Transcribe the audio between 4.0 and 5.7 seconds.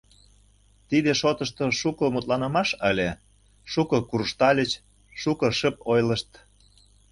куржтальыч, шуко